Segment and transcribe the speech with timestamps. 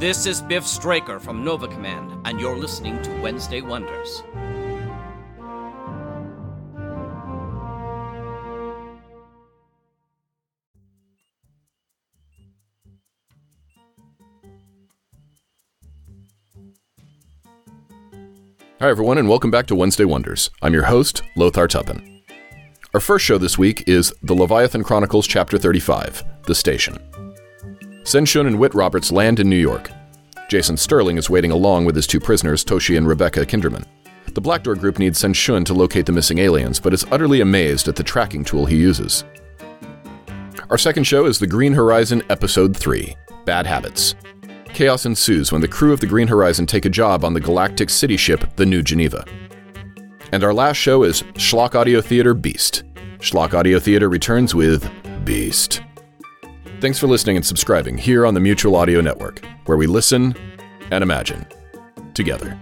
[0.00, 4.22] This is Biff Straker from Nova Command, and you're listening to Wednesday Wonders.
[18.78, 20.48] Hi, everyone, and welcome back to Wednesday Wonders.
[20.62, 22.22] I'm your host, Lothar Tuppen.
[22.94, 26.98] Our first show this week is The Leviathan Chronicles, Chapter 35 The Station.
[28.02, 29.90] Senshun and Whit Roberts land in New York.
[30.50, 33.84] Jason Sterling is waiting along with his two prisoners, Toshi and Rebecca Kinderman.
[34.34, 37.86] The Black Door group needs Senshun to locate the missing aliens, but is utterly amazed
[37.86, 39.22] at the tracking tool he uses.
[40.68, 43.14] Our second show is The Green Horizon, Episode 3
[43.44, 44.16] Bad Habits.
[44.74, 47.88] Chaos ensues when the crew of the Green Horizon take a job on the galactic
[47.88, 49.24] city ship, the New Geneva.
[50.32, 52.82] And our last show is Schlock Audio Theater Beast.
[53.18, 54.90] Schlock Audio Theater returns with
[55.24, 55.80] Beast.
[56.80, 60.34] Thanks for listening and subscribing here on the Mutual Audio Network, where we listen
[60.90, 61.44] and imagine
[62.14, 62.58] together.